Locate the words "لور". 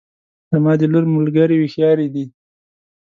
0.91-1.05